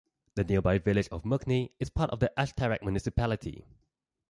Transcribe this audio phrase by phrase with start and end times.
[0.33, 3.67] The nearby village of Mughni is part of the Ashtarak municipality.